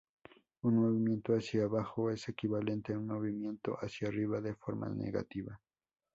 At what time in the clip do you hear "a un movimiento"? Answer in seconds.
2.91-3.75